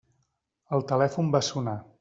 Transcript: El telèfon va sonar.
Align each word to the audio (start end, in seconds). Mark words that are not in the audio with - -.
El 0.79 0.83
telèfon 0.93 1.31
va 1.37 1.45
sonar. 1.53 1.81